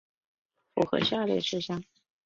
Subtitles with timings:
[0.73, 1.83] 符合下列事项